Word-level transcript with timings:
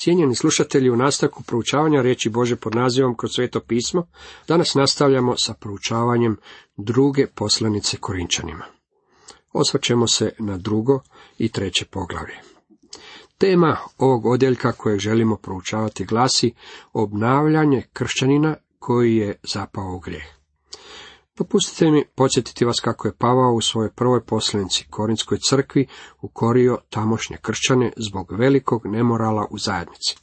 Cijenjeni 0.00 0.34
slušatelji, 0.34 0.90
u 0.90 0.96
nastavku 0.96 1.42
proučavanja 1.42 2.02
riječi 2.02 2.28
Bože 2.28 2.56
pod 2.56 2.74
nazivom 2.74 3.16
kroz 3.16 3.30
sveto 3.34 3.60
pismo, 3.60 4.06
danas 4.48 4.74
nastavljamo 4.74 5.34
sa 5.36 5.54
proučavanjem 5.54 6.36
druge 6.76 7.26
poslanice 7.26 7.96
Korinčanima. 7.96 8.64
Osvrćemo 9.52 10.08
se 10.08 10.32
na 10.38 10.56
drugo 10.56 11.00
i 11.38 11.48
treće 11.48 11.84
poglavlje. 11.84 12.34
Tema 13.38 13.76
ovog 13.98 14.26
odjeljka 14.26 14.72
kojeg 14.72 14.98
želimo 14.98 15.36
proučavati 15.36 16.04
glasi 16.04 16.52
obnavljanje 16.92 17.82
kršćanina 17.92 18.56
koji 18.78 19.16
je 19.16 19.36
zapao 19.42 19.94
u 19.94 19.98
grijeh. 19.98 20.39
Dopustite 21.40 21.90
mi 21.90 22.04
podsjetiti 22.14 22.64
vas 22.64 22.80
kako 22.80 23.08
je 23.08 23.16
Pavao 23.18 23.52
u 23.52 23.60
svojoj 23.60 23.90
prvoj 23.90 24.24
poslanici 24.24 24.86
Korinskoj 24.90 25.38
crkvi 25.48 25.86
ukorio 26.20 26.78
tamošnje 26.90 27.36
kršćane 27.42 27.92
zbog 27.96 28.32
velikog 28.32 28.86
nemorala 28.86 29.46
u 29.50 29.58
zajednici. 29.58 30.16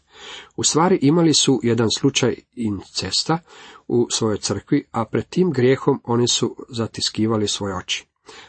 U 0.55 0.64
stvari 0.64 1.00
imali 1.01 1.33
su 1.33 1.60
jedan 1.64 1.88
slučaj 1.97 2.36
incesta 2.55 3.39
u 3.88 4.07
svojoj 4.11 4.38
crkvi, 4.38 4.88
a 4.91 5.05
pred 5.05 5.25
tim 5.29 5.51
grijehom 5.51 6.01
oni 6.04 6.27
su 6.27 6.55
zatiskivali 6.69 7.47
svoje 7.47 7.75
oči. 7.75 8.07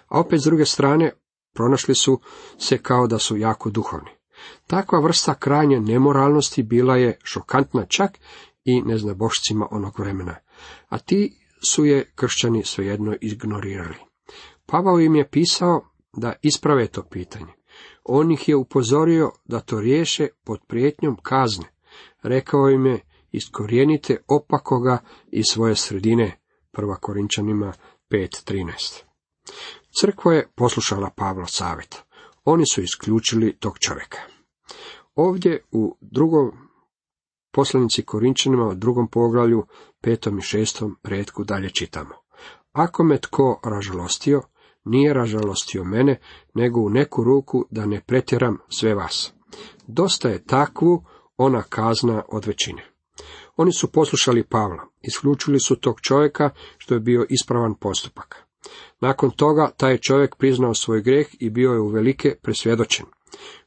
A 0.09 0.21
opet 0.21 0.41
s 0.41 0.45
druge 0.45 0.65
strane 0.65 1.13
pronašli 1.55 1.95
su 1.95 2.21
se 2.59 2.79
kao 2.79 3.07
da 3.07 3.19
su 3.19 3.37
jako 3.37 3.71
duhovni. 3.71 4.11
Takva 4.67 5.01
vrsta 5.01 5.35
krajnje 5.35 5.81
nemoralnosti 5.81 6.63
bila 6.63 6.97
je 6.97 7.19
šokantna 7.23 7.87
čak 7.87 8.19
i 8.65 8.83
neznabošcima 8.83 9.69
onog 9.71 10.01
vremena. 10.01 10.37
A 10.89 10.99
ti 10.99 11.48
su 11.69 11.85
je 11.85 12.13
kršćani 12.15 12.65
svejedno 12.65 13.17
ignorirali. 13.21 13.97
Pavao 14.67 15.01
im 15.01 15.17
je 15.17 15.31
pisao 15.31 15.91
da 16.17 16.33
isprave 16.43 16.87
to 16.87 17.03
pitanje. 17.03 17.53
On 18.05 18.33
ih 18.33 18.49
je 18.49 18.57
upozorio 18.57 19.31
da 19.45 19.61
to 19.61 19.81
riješe 19.81 20.29
pod 20.45 20.61
prijetnjom 20.67 21.17
kazne. 21.23 21.65
Rekao 22.23 22.71
im 22.71 22.87
je, 22.87 23.01
iskorijenite 23.33 24.17
opakoga 24.29 24.99
iz 25.27 25.45
svoje 25.51 25.77
sredine. 25.77 26.41
Prva 26.73 26.97
Korinčanima 26.97 27.73
5.13. 28.11 29.03
Crkva 30.01 30.35
je 30.35 30.49
poslušala 30.55 31.11
Pavla 31.17 31.47
savjet. 31.47 32.03
Oni 32.45 32.65
su 32.75 32.83
isključili 32.83 33.57
tog 33.57 33.79
čovjeka. 33.79 34.19
Ovdje 35.15 35.63
u 35.71 35.97
drugom 36.01 36.68
poslanici 37.51 38.03
Korinčanima 38.03 38.67
u 38.67 38.75
drugom 38.75 39.09
poglavlju, 39.09 39.67
petom 40.01 40.39
i 40.39 40.43
šestom 40.43 40.97
redku 41.05 41.45
dalje 41.45 41.71
čitamo. 41.71 42.15
Ako 42.73 43.05
me 43.05 43.19
tko 43.19 43.61
ražalostio, 43.65 44.43
nije 44.85 45.15
ražalostio 45.15 45.85
mene, 45.85 46.21
nego 46.55 46.81
u 46.81 46.91
neku 46.91 47.25
ruku 47.25 47.65
da 47.71 47.87
ne 47.87 48.01
pretjeram 48.07 48.59
sve 48.69 48.95
vas. 48.95 49.33
Dosta 49.87 50.29
je 50.29 50.45
takvu 50.45 51.05
ona 51.37 51.63
kazna 51.63 52.23
od 52.29 52.47
većine. 52.47 52.83
Oni 53.57 53.73
su 53.73 53.93
poslušali 53.93 54.45
Pavla, 54.45 54.87
isključili 55.03 55.61
su 55.61 55.77
tog 55.77 56.01
čovjeka 56.01 56.51
što 56.79 56.95
je 56.95 57.01
bio 57.01 57.27
ispravan 57.29 57.75
postupak. 57.75 58.49
Nakon 59.01 59.31
toga 59.31 59.71
taj 59.77 59.99
čovjek 59.99 60.37
priznao 60.37 60.75
svoj 60.75 61.03
grijeh 61.03 61.27
i 61.41 61.51
bio 61.51 61.73
je 61.73 61.81
u 61.81 61.89
velike 61.89 62.37
presvjedočen. 62.43 63.07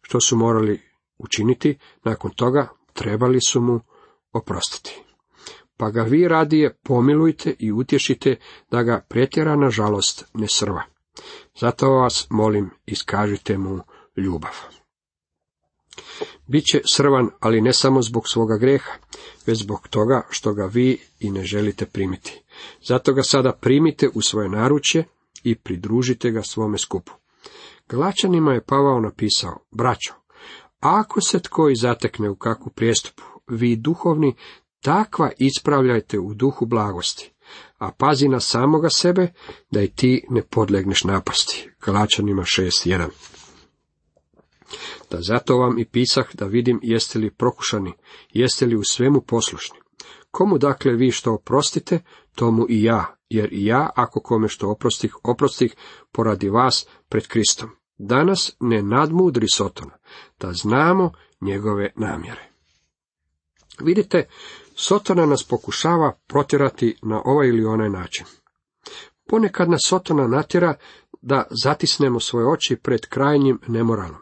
Što 0.02 0.20
su 0.20 0.38
morali 0.38 0.82
učiniti, 1.18 1.78
nakon 2.04 2.32
toga 2.32 2.68
trebali 2.94 3.42
su 3.42 3.62
mu 3.62 3.80
oprostiti. 4.34 5.02
Pa 5.78 5.90
ga 5.90 6.04
vi 6.04 6.28
radije 6.28 6.78
pomilujte 6.84 7.56
i 7.60 7.72
utješite 7.72 8.36
da 8.72 8.84
ga 8.84 9.06
pretjerana 9.10 9.70
žalost 9.70 10.26
ne 10.34 10.48
srva. 10.48 10.84
Zato 11.60 11.90
vas 11.90 12.28
molim, 12.30 12.70
iskažite 12.86 13.58
mu 13.58 13.80
ljubav. 14.18 14.54
Biće 16.48 16.82
srvan, 16.86 17.30
ali 17.40 17.62
ne 17.62 17.74
samo 17.74 18.02
zbog 18.02 18.28
svoga 18.28 18.58
greha, 18.58 18.92
već 19.48 19.58
zbog 19.58 19.88
toga 19.88 20.28
što 20.30 20.54
ga 20.54 20.66
vi 20.66 21.00
i 21.20 21.32
ne 21.32 21.44
želite 21.44 21.86
primiti. 21.86 22.42
Zato 22.88 23.14
ga 23.14 23.24
sada 23.24 23.54
primite 23.54 24.10
u 24.14 24.22
svoje 24.22 24.50
naručje 24.50 25.04
i 25.44 25.56
pridružite 25.56 26.32
ga 26.32 26.44
svome 26.44 26.78
skupu. 26.78 27.12
Galačanima 27.90 28.54
je 28.54 28.64
Pavao 28.64 29.00
napisao, 29.00 29.60
braćo, 29.72 30.14
ako 30.82 31.22
se 31.22 31.40
tko 31.40 31.70
i 31.70 31.76
zatekne 31.76 32.30
u 32.30 32.36
kakvu 32.36 32.72
prijestupu, 32.76 33.24
vi 33.48 33.76
duhovni, 33.76 34.36
takva 34.82 35.32
ispravljajte 35.38 36.20
u 36.20 36.34
duhu 36.34 36.66
blagosti, 36.66 37.32
a 37.78 37.92
pazi 37.92 38.28
na 38.28 38.40
samoga 38.40 38.90
sebe, 38.90 39.34
da 39.72 39.82
i 39.82 39.88
ti 39.88 40.26
ne 40.30 40.42
podlegneš 40.42 41.04
napasti. 41.04 41.70
Galačanima 41.86 42.42
6.1 42.42 43.08
Da 45.12 45.22
zato 45.22 45.58
vam 45.58 45.80
i 45.80 45.86
pisah 45.86 46.26
da 46.34 46.46
vidim 46.46 46.80
jeste 46.84 47.20
li 47.20 47.32
prokušani, 47.32 47.94
jeste 48.34 48.66
li 48.66 48.76
u 48.76 48.84
svemu 48.84 49.22
poslušni. 49.22 49.80
Komu 50.32 50.58
dakle 50.58 50.94
vi 50.94 51.12
što 51.12 51.34
oprostite, 51.34 52.00
tomu 52.36 52.66
i 52.70 52.84
ja, 52.84 53.16
jer 53.30 53.54
i 53.54 53.66
ja, 53.66 53.90
ako 53.96 54.20
kome 54.20 54.48
što 54.48 54.70
oprostih, 54.70 55.16
oprostih 55.24 55.76
poradi 56.12 56.50
vas 56.50 56.88
pred 57.10 57.28
Kristom. 57.28 57.81
Danas 58.04 58.56
ne 58.60 58.82
nadmudri 58.82 59.48
Sotona, 59.54 59.98
da 60.40 60.54
znamo 60.54 61.12
njegove 61.42 61.92
namjere. 61.96 62.50
Vidite, 63.80 64.28
Sotona 64.76 65.26
nas 65.26 65.44
pokušava 65.44 66.18
protjerati 66.28 66.96
na 67.02 67.22
ovaj 67.26 67.48
ili 67.48 67.66
onaj 67.66 67.90
način. 67.90 68.26
Ponekad 69.28 69.70
nas 69.70 69.82
Sotona 69.86 70.28
natjera 70.28 70.76
da 71.22 71.48
zatisnemo 71.64 72.20
svoje 72.20 72.48
oči 72.48 72.76
pred 72.76 73.06
krajnjim 73.06 73.60
nemoralom. 73.68 74.22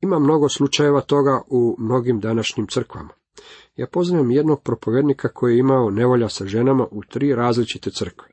Ima 0.00 0.18
mnogo 0.18 0.48
slučajeva 0.48 1.00
toga 1.00 1.42
u 1.46 1.76
mnogim 1.78 2.20
današnjim 2.20 2.66
crkvama. 2.66 3.10
Ja 3.76 3.86
poznajem 3.86 4.30
jednog 4.30 4.62
propovjednika 4.62 5.28
koji 5.28 5.54
je 5.54 5.58
imao 5.58 5.90
nevolja 5.90 6.28
sa 6.28 6.46
ženama 6.46 6.86
u 6.90 7.02
tri 7.02 7.34
različite 7.34 7.90
crkve. 7.90 8.29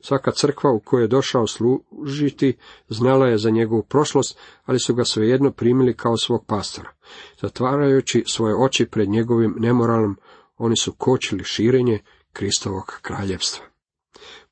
Svaka 0.00 0.30
crkva 0.30 0.70
u 0.70 0.80
kojoj 0.80 1.04
je 1.04 1.08
došao 1.08 1.46
služiti 1.46 2.56
znala 2.88 3.26
je 3.26 3.38
za 3.38 3.50
njegovu 3.50 3.82
prošlost, 3.82 4.38
ali 4.64 4.80
su 4.80 4.94
ga 4.94 5.04
svejedno 5.04 5.50
primili 5.50 5.96
kao 5.96 6.16
svog 6.16 6.46
pastora. 6.46 6.90
Zatvarajući 7.40 8.24
svoje 8.26 8.54
oči 8.56 8.86
pred 8.86 9.08
njegovim 9.08 9.54
nemoralom, 9.58 10.16
oni 10.58 10.76
su 10.76 10.92
kočili 10.92 11.44
širenje 11.44 11.98
Kristovog 12.32 12.98
kraljevstva. 13.02 13.64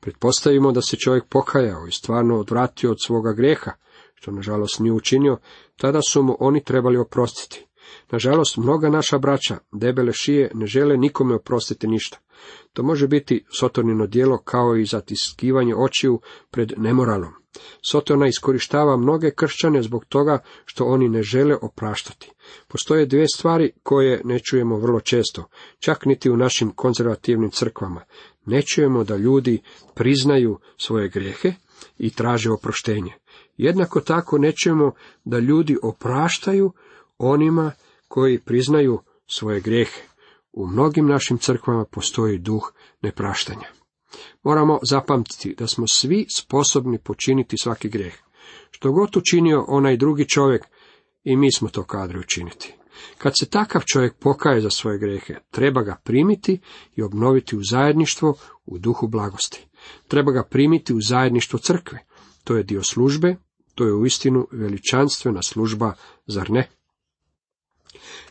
Pretpostavimo 0.01 0.73
da 0.73 0.83
se 0.83 0.97
čovjek 0.97 1.25
pokajao 1.29 1.87
i 1.87 1.93
stvarno 1.93 2.39
odvratio 2.39 2.91
od 2.91 2.97
svoga 3.05 3.33
grijeha, 3.33 3.73
što 4.15 4.31
nažalost 4.31 4.81
nije 4.81 4.93
učinio, 4.93 5.39
tada 5.77 6.01
su 6.09 6.23
mu 6.23 6.37
oni 6.41 6.65
trebali 6.65 6.97
oprostiti. 6.97 7.68
Nažalost, 8.11 8.57
mnoga 8.57 8.91
naša 8.91 9.19
braća, 9.19 9.59
debele 9.73 10.13
šije, 10.13 10.51
ne 10.55 10.67
žele 10.67 10.97
nikome 10.97 11.35
oprostiti 11.35 11.89
ništa. 11.89 12.19
To 12.73 12.83
može 12.83 13.09
biti 13.09 13.45
sotonino 13.59 14.07
djelo 14.07 14.39
kao 14.39 14.77
i 14.77 14.85
zatiskivanje 14.85 15.75
očiju 15.77 16.21
pred 16.51 16.73
nemoralom. 16.77 17.33
Sotona 17.91 18.27
iskorištava 18.27 18.97
mnoge 18.97 19.31
kršćane 19.31 19.83
zbog 19.83 20.05
toga 20.05 20.39
što 20.65 20.85
oni 20.85 21.09
ne 21.09 21.23
žele 21.23 21.57
opraštati. 21.63 22.31
Postoje 22.69 23.07
dvije 23.07 23.27
stvari 23.35 23.73
koje 23.83 24.21
ne 24.25 24.39
čujemo 24.39 24.79
vrlo 24.79 25.01
često, 25.01 25.45
čak 25.79 26.07
niti 26.07 26.31
u 26.31 26.37
našim 26.37 26.71
konzervativnim 26.71 27.51
crkvama. 27.51 28.05
Ne 28.47 28.63
čujemo 28.63 29.05
da 29.05 29.17
ljudi 29.17 29.63
priznaju 29.95 30.59
svoje 30.77 31.09
grijehe 31.09 31.53
i 31.99 32.11
traže 32.11 32.51
oproštenje. 32.51 33.13
Jednako 33.57 34.01
tako 34.01 34.39
ne 34.39 34.53
čujemo 34.53 34.93
da 35.25 35.39
ljudi 35.39 35.77
opraštaju 35.83 36.73
onima 37.19 37.73
koji 38.09 38.39
priznaju 38.39 39.01
svoje 39.27 39.61
grijehe. 39.61 40.01
U 40.53 40.67
mnogim 40.67 41.07
našim 41.07 41.39
crkvama 41.39 41.85
postoji 41.85 42.39
duh 42.39 42.73
nepraštanja. 43.03 43.69
Moramo 44.43 44.79
zapamtiti 44.89 45.55
da 45.59 45.67
smo 45.67 45.87
svi 45.87 46.27
sposobni 46.37 46.99
počiniti 46.99 47.57
svaki 47.59 47.89
grijeh. 47.89 48.15
Što 48.71 48.93
god 48.93 49.17
učinio 49.17 49.65
onaj 49.69 49.97
drugi 49.97 50.29
čovjek, 50.29 50.67
i 51.25 51.37
mi 51.37 51.53
smo 51.53 51.69
to 51.69 51.83
kadri 51.83 52.19
učiniti. 52.19 52.75
Kad 53.19 53.33
se 53.41 53.47
takav 53.47 53.83
čovjek 53.93 54.15
pokaje 54.19 54.61
za 54.61 54.71
svoje 54.71 54.99
grehe, 54.99 55.35
treba 55.51 55.83
ga 55.83 56.01
primiti 56.05 56.61
i 56.97 57.03
obnoviti 57.03 57.57
u 57.57 57.61
zajedništvo 57.71 58.35
u 58.67 58.79
duhu 58.79 59.09
blagosti. 59.09 59.67
Treba 60.09 60.33
ga 60.33 60.45
primiti 60.51 60.95
u 60.95 61.01
zajedništvo 61.01 61.59
crkve. 61.59 61.99
To 62.45 62.57
je 62.57 62.63
dio 62.63 62.83
službe, 62.83 63.37
to 63.75 63.85
je 63.85 63.95
uistinu 63.95 64.47
veličanstvena 64.53 65.43
služba, 65.43 65.93
zar 66.27 66.51
ne? 66.51 66.69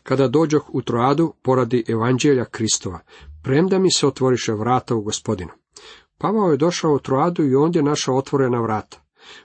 Kada 0.08 0.28
dođoh 0.28 0.70
u 0.74 0.82
Troadu 0.82 1.34
poradi 1.42 1.84
evanđelja 1.88 2.46
Kristova, 2.46 3.00
premda 3.44 3.80
mi 3.80 3.92
se 3.92 4.08
otvoriše 4.08 4.54
vrata 4.54 4.96
u 4.96 5.02
gospodinu. 5.02 5.50
Pavao 6.18 6.52
je 6.52 6.58
došao 6.58 6.94
u 6.94 7.00
Troadu 7.00 7.44
i 7.44 7.56
ondje 7.56 7.84
našao 7.84 8.18
otvorena 8.18 8.62
vrata. 8.62 9.02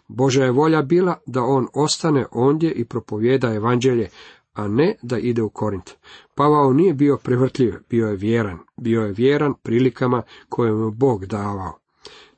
Božja 0.09 0.45
je 0.45 0.51
volja 0.51 0.83
bila 0.83 1.19
da 1.27 1.43
on 1.43 1.67
ostane 1.75 2.27
ondje 2.31 2.73
i 2.73 2.85
propovjeda 2.85 3.55
evanđelje, 3.55 4.09
a 4.53 4.69
ne 4.69 4.97
da 5.03 5.19
ide 5.19 5.43
u 5.43 5.51
Korint. 5.51 5.91
Pavao 6.35 6.73
nije 6.73 6.95
bio 6.95 7.17
prevrtljiv, 7.17 7.75
bio 7.91 8.07
je 8.07 8.17
vjeran, 8.17 8.59
bio 8.77 9.01
je 9.01 9.13
vjeran 9.13 9.55
prilikama 9.63 10.23
koje 10.49 10.73
mu 10.73 10.91
Bog 10.91 11.27
davao. 11.27 11.79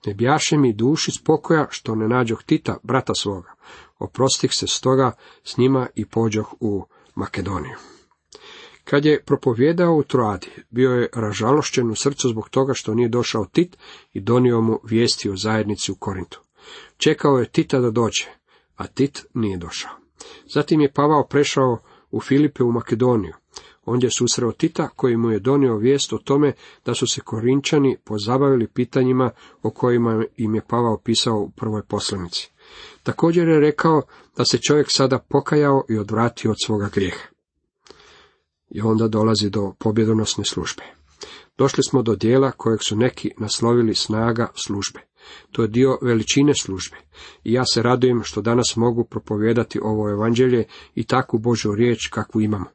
Ne 0.07 0.15
bjaše 0.15 0.59
mi 0.59 0.73
duši 0.73 1.11
spokoja 1.11 1.67
što 1.71 1.95
ne 1.95 2.09
nađoh 2.09 2.43
Tita, 2.43 2.77
brata 2.83 3.15
svoga. 3.15 3.55
Oprostih 3.99 4.51
se 4.55 4.67
stoga 4.67 5.13
s 5.45 5.57
njima 5.57 5.87
i 5.95 6.05
pođoh 6.05 6.55
u 6.61 6.87
Makedoniju. 7.15 7.94
Kad 8.85 9.05
je 9.05 9.23
propovjedao 9.23 9.95
u 9.95 10.03
Troadi, 10.03 10.51
bio 10.71 10.91
je 10.91 11.09
ražalošćen 11.15 11.91
u 11.91 11.95
srcu 11.95 12.29
zbog 12.29 12.49
toga 12.49 12.73
što 12.75 12.95
nije 12.95 13.09
došao 13.09 13.47
Tit 13.53 13.77
i 14.13 14.21
donio 14.21 14.61
mu 14.61 14.81
vijesti 14.85 15.31
o 15.31 15.37
zajednici 15.37 15.93
u 15.93 15.95
Korintu. 15.95 16.41
Čekao 16.97 17.39
je 17.39 17.49
Tita 17.49 17.81
da 17.81 17.91
dođe, 17.91 18.27
a 18.77 18.87
Tit 18.87 19.27
nije 19.35 19.57
došao. 19.57 19.91
Zatim 20.55 20.81
je 20.81 20.93
Pavao 20.93 21.27
prešao 21.27 21.79
u 22.11 22.21
Filipe 22.21 22.63
u 22.63 22.73
Makedoniju. 22.73 23.35
Ondje 23.85 24.07
je 24.07 24.11
susreo 24.11 24.53
Tita 24.53 24.89
koji 24.89 25.17
mu 25.17 25.31
je 25.31 25.39
donio 25.39 25.77
vijest 25.77 26.13
o 26.13 26.19
tome 26.19 26.53
da 26.85 26.95
su 26.95 27.07
se 27.07 27.21
Korinčani 27.21 27.97
pozabavili 28.05 28.67
pitanjima 28.67 29.31
o 29.63 29.71
kojima 29.71 30.25
im 30.37 30.55
je 30.55 30.63
Pavao 30.69 30.99
pisao 30.99 31.39
u 31.39 31.51
prvoj 31.51 31.83
poslanici. 31.83 32.51
Također 33.03 33.49
je 33.49 33.61
rekao 33.61 34.03
da 34.37 34.45
se 34.45 34.59
čovjek 34.59 34.87
sada 34.91 35.19
pokajao 35.19 35.85
i 35.89 35.99
odvratio 35.99 36.51
od 36.51 36.57
svoga 36.65 36.89
grijeha. 36.95 37.34
I 38.75 38.81
onda 38.81 39.09
dolazi 39.09 39.51
do 39.51 39.73
pobjedonosne 39.79 40.45
službe. 40.45 40.83
Došli 41.59 41.83
smo 41.83 42.03
do 42.03 42.17
dijela 42.17 42.51
kojeg 42.51 42.83
su 42.83 42.97
neki 42.97 43.31
naslovili 43.39 43.95
snaga 43.95 44.49
službe. 44.55 45.01
To 45.53 45.63
je 45.63 45.69
dio 45.69 45.99
veličine 46.03 46.53
službe. 46.55 46.97
I 47.45 47.53
ja 47.53 47.63
se 47.75 47.83
radujem 47.83 48.23
što 48.25 48.43
danas 48.43 48.77
mogu 48.77 49.05
propovijedati 49.05 49.81
ovo 49.83 50.11
evanđelje 50.11 50.65
i 50.95 51.05
takvu 51.05 51.39
Božju 51.39 51.75
riječ 51.75 52.09
kakvu 52.11 52.41
imamo. 52.41 52.67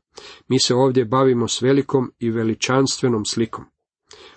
Mi 0.48 0.60
se 0.60 0.76
ovdje 0.76 1.06
bavimo 1.06 1.48
s 1.48 1.62
velikom 1.62 2.12
i 2.20 2.30
veličanstvenom 2.30 3.26
slikom. 3.26 3.66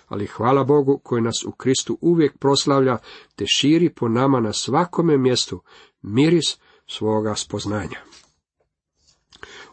Ali 0.07 0.25
hvala 0.25 0.63
Bogu 0.63 0.99
koji 1.03 1.21
nas 1.21 1.43
u 1.47 1.51
Kristu 1.51 1.97
uvijek 2.01 2.37
proslavlja 2.37 2.97
te 3.35 3.45
širi 3.47 3.89
po 3.89 4.09
nama 4.09 4.39
na 4.39 4.53
svakome 4.53 5.17
mjestu 5.17 5.61
miris 6.01 6.57
svoga 6.87 7.35
spoznanja. 7.35 8.12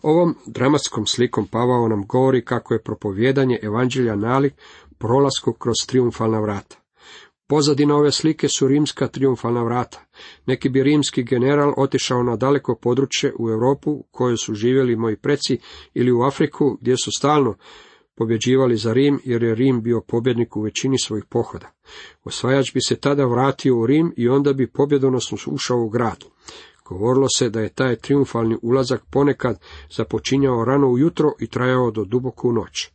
Ovom 0.03 0.35
dramatskom 0.47 1.07
slikom 1.07 1.47
Pavao 1.47 1.89
nam 1.89 2.07
govori 2.07 2.45
kako 2.45 2.75
je 2.75 2.83
propovjedanje 2.83 3.59
evanđelja 3.63 4.17
nalik 4.17 4.55
prolasku 4.99 5.53
kroz 5.53 5.75
triumfalna 5.87 6.41
vrata. 6.41 6.77
Pozadina 7.49 7.97
ove 7.97 8.13
slike 8.13 8.49
su 8.49 8.69
rimska 8.69 9.09
triumfalna 9.09 9.63
vrata. 9.63 10.05
Neki 10.47 10.69
bi 10.69 10.83
rimski 10.83 11.23
general 11.23 11.75
otišao 11.77 12.23
na 12.23 12.37
daleko 12.37 12.75
područje 12.75 13.33
u 13.39 13.51
Europu 13.51 13.91
u 13.91 14.07
kojoj 14.11 14.37
su 14.37 14.55
živjeli 14.55 14.97
moji 14.97 15.17
preci 15.17 15.59
ili 15.95 16.13
u 16.13 16.23
Afriku 16.23 16.79
gdje 16.81 16.97
su 16.97 17.11
stalno 17.19 17.55
pobjeđivali 18.15 18.77
za 18.77 18.93
Rim 18.93 19.21
jer 19.25 19.43
je 19.43 19.55
Rim 19.55 19.83
bio 19.83 20.01
pobjednik 20.01 20.57
u 20.57 20.63
većini 20.63 20.99
svojih 20.99 21.25
pohoda. 21.29 21.71
Osvajač 22.25 22.75
bi 22.75 22.81
se 22.81 22.97
tada 22.97 23.25
vratio 23.25 23.77
u 23.77 23.87
Rim 23.87 24.13
i 24.17 24.29
onda 24.29 24.53
bi 24.53 24.73
pobjedonosno 24.73 25.39
ušao 25.47 25.79
u 25.79 25.89
grad. 25.89 26.25
Govorilo 26.91 27.29
se 27.29 27.51
da 27.51 27.61
je 27.61 27.69
taj 27.69 27.97
triumfalni 27.97 28.57
ulazak 28.63 29.03
ponekad 29.11 29.61
započinjao 29.97 30.65
rano 30.65 30.89
ujutro 30.89 31.33
i 31.41 31.47
trajao 31.47 31.91
do 31.91 32.05
duboko 32.05 32.49
u 32.49 32.53
noć. 32.53 32.91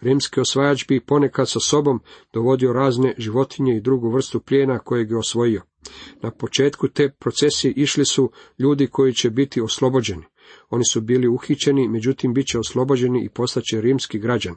Rimski 0.00 0.40
osvajač 0.40 0.86
bi 0.88 1.00
ponekad 1.00 1.48
sa 1.48 1.60
sobom 1.60 2.00
dovodio 2.32 2.72
razne 2.72 3.14
životinje 3.18 3.76
i 3.76 3.80
drugu 3.80 4.10
vrstu 4.10 4.40
plijena 4.40 4.78
kojeg 4.78 5.10
je 5.10 5.18
osvojio. 5.18 5.62
Na 6.22 6.30
početku 6.30 6.88
te 6.88 7.10
procesije 7.18 7.72
išli 7.72 8.04
su 8.04 8.30
ljudi 8.58 8.86
koji 8.86 9.12
će 9.12 9.30
biti 9.30 9.60
oslobođeni. 9.60 10.24
Oni 10.70 10.84
su 10.84 11.00
bili 11.00 11.28
uhićeni, 11.28 11.88
međutim 11.88 12.34
bit 12.34 12.46
će 12.46 12.58
oslobođeni 12.58 13.24
i 13.24 13.28
postaće 13.28 13.80
rimski 13.80 14.18
građani. 14.18 14.56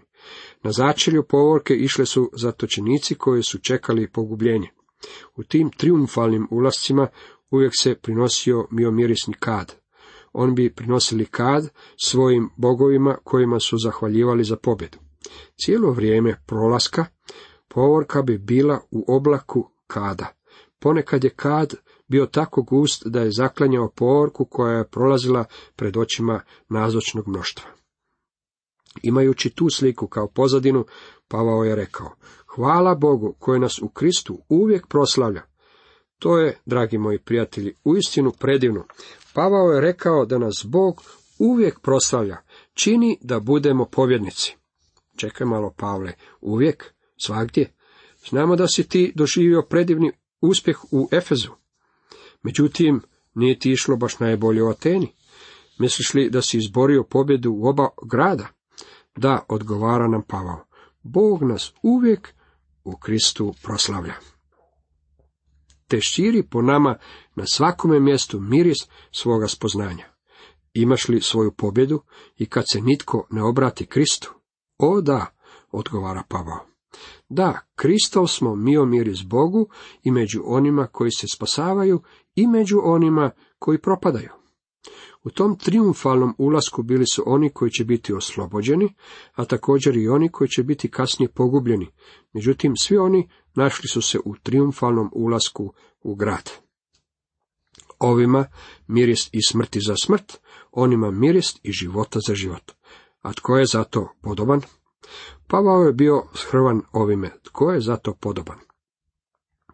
Na 0.64 0.72
začelju 0.72 1.24
povorke 1.24 1.76
išle 1.76 2.06
su 2.06 2.30
zatočenici 2.34 3.16
koji 3.16 3.44
su 3.44 3.60
čekali 3.60 4.12
pogubljenje. 4.12 4.70
U 5.36 5.44
tim 5.44 5.70
triumfalnim 5.78 6.48
ulascima 6.52 7.08
uvijek 7.52 7.74
se 7.76 7.96
prinosio 7.96 8.68
miomirisni 8.72 9.34
kad. 9.34 9.76
On 10.34 10.56
bi 10.56 10.76
prinosili 10.76 11.26
kad 11.26 11.70
svojim 12.04 12.50
bogovima 12.58 13.18
kojima 13.24 13.60
su 13.60 13.78
zahvaljivali 13.78 14.44
za 14.44 14.56
pobjedu. 14.56 14.98
Cijelo 15.64 15.92
vrijeme 15.92 16.44
prolaska 16.46 17.06
povorka 17.68 18.22
bi 18.22 18.38
bila 18.38 18.82
u 18.92 19.16
oblaku 19.16 19.70
kada. 19.88 20.28
Ponekad 20.80 21.24
je 21.24 21.30
kad 21.30 21.74
bio 22.08 22.26
tako 22.26 22.62
gust 22.62 23.04
da 23.06 23.22
je 23.22 23.32
zaklanjao 23.32 23.90
povorku 23.90 24.46
koja 24.46 24.78
je 24.78 24.88
prolazila 24.88 25.46
pred 25.76 25.98
očima 25.98 26.42
nazočnog 26.70 27.28
mnoštva. 27.28 27.70
Imajući 29.04 29.50
tu 29.50 29.70
sliku 29.70 30.08
kao 30.08 30.28
pozadinu, 30.28 30.86
Pavao 31.28 31.64
je 31.64 31.76
rekao, 31.76 32.10
hvala 32.56 32.96
Bogu 32.96 33.36
koji 33.40 33.60
nas 33.60 33.82
u 33.82 33.90
Kristu 33.90 34.40
uvijek 34.50 34.88
proslavlja. 34.88 35.42
To 36.22 36.38
je, 36.38 36.58
dragi 36.66 36.98
moji 36.98 37.20
prijatelji, 37.20 37.74
uistinu 37.84 38.32
predivno. 38.40 38.86
Pavao 39.34 39.72
je 39.72 39.82
rekao 39.82 40.26
da 40.26 40.38
nas 40.38 40.66
Bog 40.66 41.02
uvijek 41.40 41.80
proslavlja, 41.80 42.38
čini 42.74 43.18
da 43.22 43.40
budemo 43.40 43.86
pobjednici. 43.86 44.56
Čekaj 45.18 45.48
malo, 45.48 45.74
Pavle, 45.78 46.14
uvijek, 46.42 46.94
svagdje. 47.18 47.74
Znamo 48.30 48.56
da 48.56 48.68
si 48.68 48.88
ti 48.88 49.12
doživio 49.16 49.62
predivni 49.62 50.12
uspjeh 50.42 50.78
u 50.92 51.10
Efezu. 51.12 51.52
Međutim, 52.44 53.02
nije 53.36 53.60
ti 53.60 53.72
išlo 53.72 53.96
baš 53.96 54.20
najbolje 54.20 54.64
u 54.64 54.70
Ateni. 54.70 55.14
Misliš 55.80 56.14
li 56.14 56.30
da 56.30 56.42
si 56.42 56.58
izborio 56.58 57.04
pobjedu 57.04 57.52
u 57.52 57.68
oba 57.68 57.90
grada? 58.04 58.48
Da, 59.16 59.46
odgovara 59.50 60.08
nam 60.08 60.22
Pavao. 60.28 60.66
Bog 61.04 61.44
nas 61.44 61.74
uvijek 61.84 62.34
u 62.84 62.98
Kristu 62.98 63.54
proslavlja. 63.64 64.31
Te 65.92 66.02
širi 66.02 66.44
po 66.44 66.62
nama 66.62 66.98
na 67.36 67.46
svakome 67.46 68.00
mjestu 68.00 68.40
miris 68.40 68.78
svoga 69.12 69.48
spoznanja. 69.48 70.06
Imaš 70.74 71.08
li 71.08 71.22
svoju 71.22 71.52
pobjedu 71.52 72.02
i 72.38 72.46
kad 72.46 72.64
se 72.72 72.82
nitko 72.82 73.28
ne 73.30 73.44
obrati 73.44 73.86
Kristu? 73.86 74.34
O 74.78 75.02
da, 75.02 75.26
odgovara 75.72 76.24
Pavao. 76.28 76.66
Da, 77.30 77.60
Kristov 77.76 78.28
smo 78.28 78.56
mio 78.56 78.86
miris 78.86 79.24
Bogu 79.24 79.70
i 80.04 80.12
među 80.12 80.42
onima 80.46 80.88
koji 80.88 81.12
se 81.12 81.28
spasavaju 81.34 82.02
i 82.36 82.48
među 82.48 82.82
onima 82.84 83.32
koji 83.60 83.82
propadaju. 83.82 84.41
U 85.24 85.30
tom 85.30 85.58
triumfalnom 85.58 86.36
ulasku 86.38 86.84
bili 86.84 87.06
su 87.14 87.24
oni 87.26 87.50
koji 87.50 87.72
će 87.72 87.86
biti 87.86 88.14
oslobođeni, 88.14 88.94
a 89.34 89.46
također 89.46 89.98
i 89.98 90.08
oni 90.08 90.30
koji 90.30 90.48
će 90.48 90.64
biti 90.64 90.92
kasnije 90.92 91.30
pogubljeni. 91.30 91.88
Međutim, 92.34 92.74
svi 92.76 92.98
oni 92.98 93.30
našli 93.56 93.88
su 93.88 94.02
se 94.02 94.20
u 94.26 94.36
triumfalnom 94.44 95.10
ulasku 95.14 95.74
u 96.02 96.16
grad. 96.16 96.52
Ovima 98.00 98.46
miris 98.88 99.30
i 99.32 99.40
smrti 99.48 99.80
za 99.88 99.96
smrt, 100.04 100.38
onima 100.72 101.12
miris 101.12 101.56
i 101.64 101.72
života 101.72 102.20
za 102.28 102.36
život. 102.36 102.72
A 103.22 103.34
tko 103.34 103.58
je 103.58 103.66
zato 103.66 104.10
podoban? 104.22 104.62
Pavao 105.48 105.84
je 105.84 105.94
bio 105.94 106.24
shrvan 106.34 106.82
ovime. 106.92 107.32
Tko 107.44 107.72
je 107.72 107.82
zato 107.82 108.14
podoban? 108.14 108.58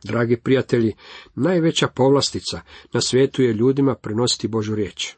Dragi 0.04 0.38
prijatelji, 0.38 0.96
najveća 1.36 1.88
povlastica 1.88 2.62
na 2.94 3.02
svijetu 3.02 3.42
je 3.44 3.54
ljudima 3.54 3.96
prenositi 3.96 4.48
Božu 4.48 4.76
riječ. 4.76 5.16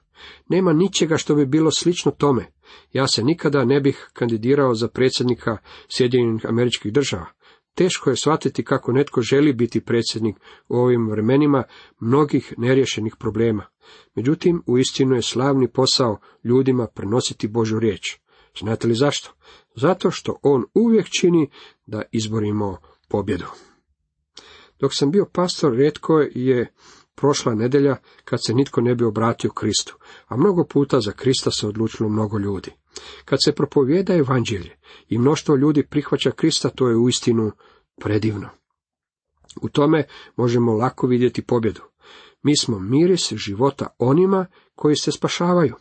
Nema 0.49 0.73
ničega 0.73 1.17
što 1.17 1.35
bi 1.35 1.45
bilo 1.45 1.71
slično 1.71 2.11
tome. 2.11 2.45
Ja 2.93 3.07
se 3.07 3.23
nikada 3.23 3.65
ne 3.65 3.81
bih 3.81 4.09
kandidirao 4.13 4.75
za 4.75 4.87
predsjednika 4.87 5.57
Sjedinjenih 5.89 6.45
američkih 6.45 6.93
država. 6.93 7.25
Teško 7.73 8.09
je 8.09 8.15
shvatiti 8.15 8.63
kako 8.63 8.91
netko 8.91 9.21
želi 9.21 9.53
biti 9.53 9.81
predsjednik 9.81 10.35
u 10.69 10.77
ovim 10.77 11.09
vremenima 11.09 11.63
mnogih 11.99 12.53
neriješenih 12.57 13.15
problema. 13.19 13.65
Međutim, 14.15 14.63
u 14.67 14.77
istinu 14.77 15.15
je 15.15 15.21
slavni 15.21 15.71
posao 15.71 16.19
ljudima 16.43 16.87
prenositi 16.95 17.47
Božu 17.47 17.79
riječ. 17.79 18.17
Znate 18.59 18.87
li 18.87 18.95
zašto? 18.95 19.31
Zato 19.75 20.11
što 20.11 20.39
on 20.43 20.63
uvijek 20.73 21.09
čini 21.19 21.49
da 21.85 22.01
izborimo 22.11 22.77
pobjedu. 23.09 23.45
Dok 24.79 24.93
sam 24.93 25.11
bio 25.11 25.25
pastor, 25.33 25.73
rijetko 25.73 26.19
je 26.19 26.73
prošla 27.19 27.55
nedjelja 27.55 27.95
kad 28.23 28.39
se 28.45 28.53
nitko 28.53 28.81
ne 28.81 28.95
bi 28.95 29.03
obratio 29.05 29.51
Kristu, 29.51 29.97
a 30.27 30.37
mnogo 30.37 30.63
puta 30.63 30.99
za 30.99 31.11
Krista 31.11 31.51
se 31.51 31.67
odlučilo 31.67 32.09
mnogo 32.09 32.37
ljudi. 32.37 32.71
Kad 33.25 33.39
se 33.45 33.51
propovijeda 33.51 34.15
evanđelje 34.15 34.77
i 35.07 35.17
mnoštvo 35.17 35.55
ljudi 35.55 35.83
prihvaća 35.83 36.31
Krista, 36.31 36.69
to 36.69 36.89
je 36.89 36.97
uistinu 36.97 37.51
predivno. 38.01 38.49
U 39.61 39.69
tome 39.69 40.03
možemo 40.35 40.73
lako 40.73 41.07
vidjeti 41.07 41.41
pobjedu. 41.41 41.81
Mi 42.43 42.57
smo 42.57 42.79
miris 42.79 43.33
života 43.33 43.87
onima 43.97 44.45
koji 44.75 44.95
se 44.95 45.11
spašavaju. 45.11 45.75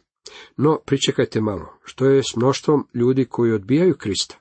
No, 0.57 0.78
pričekajte 0.87 1.40
malo, 1.40 1.78
što 1.85 2.04
je 2.04 2.23
s 2.23 2.37
mnoštvom 2.37 2.88
ljudi 2.95 3.25
koji 3.25 3.52
odbijaju 3.52 3.97
Krista? 3.97 4.37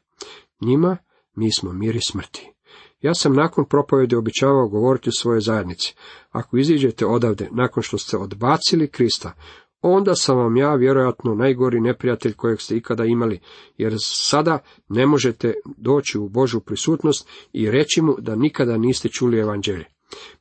Njima 0.61 0.97
mi 1.35 1.53
smo 1.53 1.73
miris 1.73 2.03
smrti. 2.11 2.56
Ja 3.01 3.13
sam 3.13 3.33
nakon 3.33 3.65
propovjedi 3.65 4.15
običavao 4.15 4.67
govoriti 4.67 5.09
svojoj 5.11 5.41
zajednici. 5.41 5.95
Ako 6.29 6.57
iziđete 6.57 7.05
odavde 7.05 7.49
nakon 7.51 7.83
što 7.83 7.97
ste 7.97 8.17
odbacili 8.17 8.87
Krista, 8.87 9.33
onda 9.81 10.15
sam 10.15 10.37
vam 10.37 10.57
ja 10.57 10.75
vjerojatno 10.75 11.35
najgori 11.35 11.79
neprijatelj 11.81 12.33
kojeg 12.33 12.61
ste 12.61 12.75
ikada 12.75 13.05
imali, 13.05 13.39
jer 13.77 13.95
sada 13.99 14.59
ne 14.89 15.05
možete 15.05 15.53
doći 15.77 16.17
u 16.17 16.29
Božu 16.29 16.59
prisutnost 16.59 17.29
i 17.53 17.71
reći 17.71 18.01
mu 18.01 18.15
da 18.19 18.35
nikada 18.35 18.77
niste 18.77 19.09
čuli 19.09 19.39
evanđelje. 19.39 19.85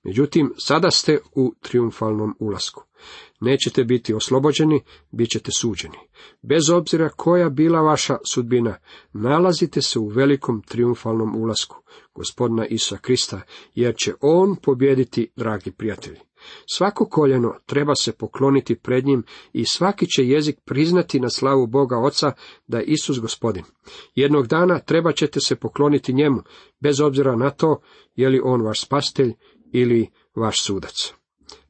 Međutim, 0.03 0.55
sada 0.59 0.91
ste 0.91 1.19
u 1.35 1.55
triumfalnom 1.61 2.37
ulasku. 2.39 2.86
Nećete 3.41 3.85
biti 3.85 4.15
oslobođeni, 4.15 4.83
bit 5.11 5.31
ćete 5.31 5.51
suđeni. 5.53 5.99
Bez 6.43 6.71
obzira 6.71 7.09
koja 7.09 7.49
bila 7.49 7.81
vaša 7.81 8.17
sudbina, 8.33 8.79
nalazite 9.13 9.83
se 9.83 9.99
u 9.99 10.07
velikom 10.07 10.63
triumfalnom 10.63 11.37
ulasku 11.37 11.77
gospodina 12.17 12.67
Isa 12.67 12.97
Krista, 12.97 13.41
jer 13.75 13.95
će 13.97 14.15
on 14.21 14.57
pobjediti, 14.63 15.33
dragi 15.37 15.71
prijatelji. 15.71 16.19
Svako 16.71 17.09
koljeno 17.09 17.55
treba 17.67 17.95
se 17.95 18.13
pokloniti 18.13 18.75
pred 18.75 19.07
njim 19.07 19.25
i 19.53 19.65
svaki 19.65 20.07
će 20.07 20.27
jezik 20.27 20.59
priznati 20.65 21.21
na 21.21 21.31
slavu 21.31 21.67
Boga 21.67 21.99
Oca 21.99 22.33
da 22.67 22.79
je 22.79 22.85
Isus 22.85 23.21
gospodin. 23.21 23.65
Jednog 24.15 24.47
dana 24.47 24.79
treba 24.79 25.13
ćete 25.13 25.41
se 25.41 25.57
pokloniti 25.57 26.13
njemu, 26.13 26.43
bez 26.81 27.01
obzira 27.01 27.37
na 27.37 27.51
to 27.51 27.81
je 28.15 28.29
li 28.29 28.41
on 28.45 28.63
vaš 28.63 28.83
spastelj 28.83 29.33
ili 29.73 30.11
vaš 30.35 30.63
sudac. 30.63 31.13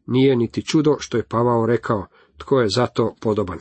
Nije 0.06 0.36
niti 0.36 0.66
čudo 0.66 0.96
što 0.98 1.16
je 1.16 1.28
Pavao 1.28 1.66
rekao, 1.66 2.06
tko 2.38 2.60
je 2.60 2.68
zato 2.68 3.14
podoban. 3.20 3.58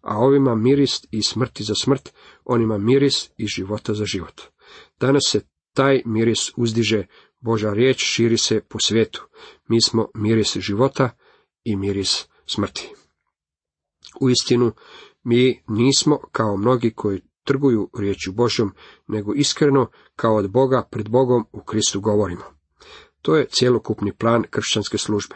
A 0.00 0.18
ovima 0.18 0.54
miris 0.54 1.00
i 1.10 1.22
smrti 1.22 1.64
za 1.64 1.74
smrt, 1.74 2.12
onima 2.44 2.78
miris 2.78 3.30
i 3.36 3.46
života 3.46 3.94
za 3.94 4.04
život. 4.04 4.42
Danas 5.00 5.22
se 5.28 5.40
taj 5.72 6.02
miris 6.04 6.52
uzdiže, 6.56 7.06
Boža 7.40 7.72
riječ 7.72 8.04
širi 8.04 8.38
se 8.38 8.60
po 8.68 8.78
svijetu. 8.80 9.26
Mi 9.68 9.82
smo 9.82 10.08
miris 10.14 10.56
života 10.56 11.10
i 11.64 11.76
miris 11.76 12.26
smrti. 12.46 12.94
U 14.20 14.30
istinu, 14.30 14.72
mi 15.22 15.62
nismo 15.68 16.18
kao 16.32 16.56
mnogi 16.56 16.90
koji 16.90 17.20
trguju 17.44 17.90
riječju 17.98 18.32
Božjom, 18.32 18.72
nego 19.08 19.34
iskreno 19.34 19.90
kao 20.16 20.36
od 20.36 20.50
Boga 20.50 20.88
pred 20.90 21.08
Bogom 21.08 21.44
u 21.52 21.60
Kristu 21.60 22.00
govorimo. 22.00 22.61
To 23.22 23.36
je 23.36 23.46
cjelokupni 23.50 24.12
plan 24.12 24.44
kršćanske 24.50 24.98
službe. 24.98 25.34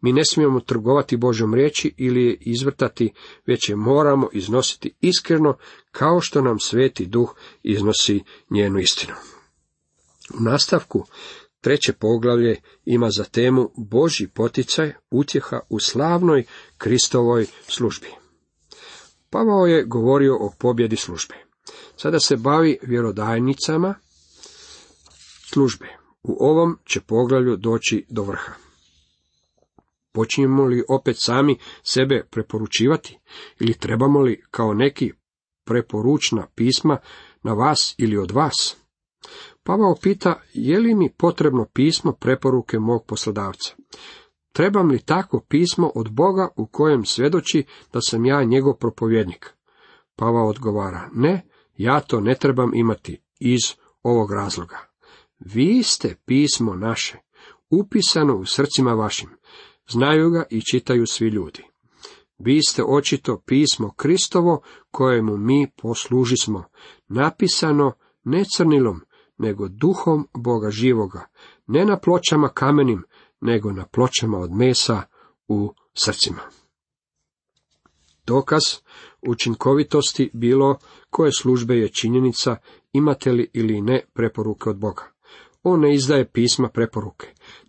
Mi 0.00 0.12
ne 0.12 0.24
smijemo 0.24 0.60
trgovati 0.60 1.16
Božjom 1.16 1.54
riječi 1.54 1.94
ili 1.96 2.24
je 2.24 2.36
izvrtati, 2.40 3.12
već 3.46 3.68
je 3.68 3.76
moramo 3.76 4.28
iznositi 4.32 4.94
iskreno, 5.00 5.56
kao 5.90 6.20
što 6.20 6.42
nam 6.42 6.58
sveti 6.58 7.06
duh 7.06 7.34
iznosi 7.62 8.22
njenu 8.50 8.78
istinu. 8.78 9.14
U 10.40 10.42
nastavku 10.42 11.06
treće 11.60 11.92
poglavlje 11.92 12.60
ima 12.84 13.10
za 13.10 13.24
temu 13.24 13.70
Božji 13.76 14.28
poticaj 14.28 14.92
utjeha 15.10 15.60
u 15.68 15.80
slavnoj 15.80 16.44
Kristovoj 16.78 17.46
službi. 17.68 18.08
Pavao 19.30 19.66
je 19.66 19.84
govorio 19.84 20.36
o 20.40 20.52
pobjedi 20.58 20.96
službe. 20.96 21.34
Sada 21.96 22.20
se 22.20 22.36
bavi 22.36 22.78
vjerodajnicama 22.82 23.94
službe. 25.52 25.97
U 26.22 26.36
ovom 26.40 26.78
će 26.84 27.00
poglavlju 27.00 27.56
doći 27.56 28.06
do 28.08 28.22
vrha. 28.22 28.52
Počinjemo 30.12 30.64
li 30.64 30.84
opet 30.88 31.16
sami 31.18 31.58
sebe 31.82 32.26
preporučivati 32.30 33.18
ili 33.60 33.74
trebamo 33.74 34.20
li 34.20 34.42
kao 34.50 34.74
neki 34.74 35.12
preporučna 35.64 36.46
pisma 36.54 36.98
na 37.42 37.52
vas 37.52 37.94
ili 37.98 38.18
od 38.18 38.30
vas? 38.30 38.76
Pavao 39.62 39.94
pita, 40.02 40.40
je 40.52 40.78
li 40.78 40.94
mi 40.94 41.12
potrebno 41.18 41.66
pismo 41.74 42.12
preporuke 42.12 42.78
mog 42.78 43.06
poslodavca? 43.06 43.74
Trebam 44.52 44.90
li 44.90 44.98
takvo 44.98 45.40
pismo 45.48 45.92
od 45.94 46.10
Boga 46.10 46.48
u 46.56 46.66
kojem 46.66 47.04
svjedoči 47.04 47.64
da 47.92 48.00
sam 48.00 48.24
ja 48.24 48.44
njegov 48.44 48.74
propovjednik? 48.74 49.54
Pavao 50.16 50.48
odgovara, 50.48 51.08
ne, 51.14 51.48
ja 51.76 52.00
to 52.00 52.20
ne 52.20 52.34
trebam 52.34 52.74
imati 52.74 53.22
iz 53.40 53.60
ovog 54.02 54.32
razloga. 54.32 54.87
Vi 55.38 55.82
ste 55.82 56.16
pismo 56.26 56.74
naše, 56.74 57.18
upisano 57.70 58.36
u 58.36 58.46
srcima 58.46 58.92
vašim, 58.92 59.28
znaju 59.88 60.30
ga 60.30 60.44
i 60.50 60.60
čitaju 60.60 61.06
svi 61.06 61.28
ljudi. 61.28 61.64
Vi 62.38 62.62
ste 62.62 62.84
očito 62.84 63.42
pismo 63.46 63.92
Kristovo, 63.96 64.62
kojemu 64.90 65.36
mi 65.36 65.70
poslužismo, 65.76 66.64
napisano 67.08 67.92
ne 68.24 68.44
crnilom, 68.56 69.00
nego 69.38 69.68
duhom 69.68 70.28
Boga 70.34 70.70
živoga, 70.70 71.28
ne 71.66 71.84
na 71.84 71.98
pločama 71.98 72.48
kamenim, 72.48 73.04
nego 73.40 73.72
na 73.72 73.86
pločama 73.86 74.38
od 74.38 74.52
mesa 74.52 75.02
u 75.48 75.74
srcima. 75.94 76.42
Dokaz 78.26 78.62
učinkovitosti 79.22 80.30
bilo 80.32 80.78
koje 81.10 81.32
službe 81.32 81.76
je 81.76 81.88
činjenica 81.88 82.56
imate 82.92 83.32
li 83.32 83.50
ili 83.52 83.80
ne 83.80 84.04
preporuke 84.14 84.70
od 84.70 84.78
Boga. 84.78 85.17
On 85.62 85.80
ne 85.80 85.94
izdaje 85.94 86.28
pisma 86.28 86.68
preporuke. 86.68 87.26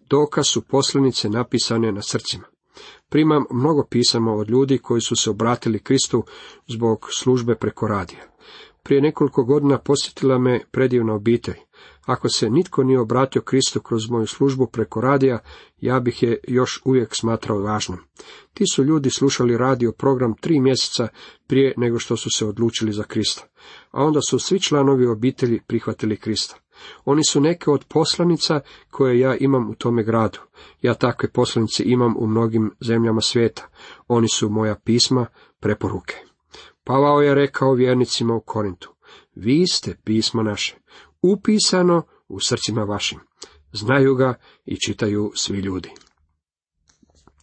Dokaz 0.10 0.48
su 0.48 0.62
poslanice 0.62 1.30
napisane 1.30 1.92
na 1.92 2.02
srcima. 2.02 2.44
Primam 3.10 3.44
mnogo 3.52 3.86
pisama 3.90 4.34
od 4.34 4.50
ljudi 4.50 4.78
koji 4.78 5.02
su 5.02 5.16
se 5.16 5.30
obratili 5.30 5.80
Kristu 5.80 6.24
zbog 6.68 7.08
službe 7.12 7.56
preko 7.56 7.88
radija. 7.88 8.22
Prije 8.84 9.02
nekoliko 9.02 9.44
godina 9.44 9.78
posjetila 9.78 10.38
me 10.38 10.60
predivna 10.72 11.14
obitelj. 11.14 11.56
Ako 12.06 12.30
se 12.30 12.50
nitko 12.50 12.84
nije 12.84 13.00
obratio 13.00 13.42
Kristu 13.42 13.82
kroz 13.82 14.10
moju 14.10 14.28
službu 14.28 14.68
preko 14.68 15.02
radija, 15.02 15.40
ja 15.78 16.00
bih 16.00 16.24
je 16.24 16.40
još 16.48 16.82
uvijek 16.86 17.16
smatrao 17.16 17.60
važnom. 17.60 18.00
Ti 18.54 18.64
su 18.74 18.84
ljudi 18.84 19.10
slušali 19.10 19.58
radio 19.58 19.92
program 19.92 20.34
tri 20.42 20.60
mjeseca 20.60 21.08
prije 21.48 21.74
nego 21.78 22.00
što 22.00 22.18
su 22.18 22.30
se 22.30 22.46
odlučili 22.46 22.94
za 22.94 23.04
Krista. 23.04 23.44
A 23.92 24.04
onda 24.04 24.20
su 24.30 24.40
svi 24.40 24.60
članovi 24.60 25.08
obitelji 25.08 25.60
prihvatili 25.68 26.18
Krista. 26.18 26.56
Oni 27.06 27.24
su 27.24 27.42
neke 27.42 27.72
od 27.72 27.86
poslanica 27.86 28.60
koje 28.90 29.20
ja 29.20 29.36
imam 29.36 29.70
u 29.70 29.76
tome 29.76 30.04
gradu. 30.04 30.40
Ja 30.82 30.94
takve 30.94 31.32
poslanice 31.32 31.84
imam 31.86 32.16
u 32.18 32.28
mnogim 32.28 32.72
zemljama 32.82 33.22
svijeta. 33.22 33.68
Oni 34.08 34.28
su 34.30 34.50
moja 34.50 34.76
pisma, 34.76 35.26
preporuke. 35.60 36.16
Pavao 36.84 37.22
je 37.22 37.36
rekao 37.36 37.74
vjernicima 37.74 38.36
u 38.36 38.42
Korintu, 38.42 38.96
vi 39.36 39.68
ste 39.68 39.98
pismo 40.04 40.44
naše, 40.44 40.78
upisano 41.22 42.04
u 42.28 42.40
srcima 42.40 42.84
vašim. 42.84 43.20
Znaju 43.74 44.16
ga 44.16 44.34
i 44.66 44.78
čitaju 44.80 45.32
svi 45.36 45.58
ljudi. 45.58 45.90